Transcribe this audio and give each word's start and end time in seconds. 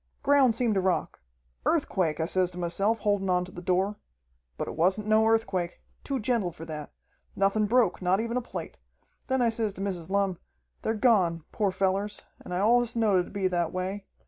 "Ground 0.23 0.55
seemed 0.55 0.73
to 0.73 0.81
rock. 0.81 1.19
Earthquake, 1.63 2.19
I 2.19 2.25
says 2.25 2.49
to 2.49 2.57
myself, 2.57 2.97
holdin' 3.01 3.29
on 3.29 3.45
to 3.45 3.51
the 3.51 3.61
door. 3.61 3.97
But 4.57 4.67
it 4.67 4.75
wasn't 4.75 5.05
no 5.05 5.27
earthquake. 5.27 5.79
Too 6.03 6.19
gentle 6.19 6.51
for 6.51 6.65
that. 6.65 6.91
Nothin' 7.35 7.67
broke, 7.67 8.01
not 8.01 8.19
even 8.19 8.35
a 8.35 8.41
plate. 8.41 8.79
Then 9.27 9.43
I 9.43 9.49
says 9.49 9.73
to 9.73 9.81
Mrs. 9.81 10.09
Lumm, 10.09 10.39
'They're 10.81 10.95
gone, 10.95 11.43
poor 11.51 11.69
fellers, 11.69 12.23
and 12.39 12.51
I 12.51 12.57
allus 12.57 12.95
knowed 12.95 13.19
it 13.19 13.23
would 13.25 13.33
be 13.33 13.47
that 13.49 13.71
way. 13.71 14.07